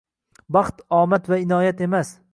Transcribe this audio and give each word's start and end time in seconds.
Baxt 0.57 0.81
omad 1.01 1.29
va 1.33 1.41
inoyat 1.45 1.85
emas 1.89 2.15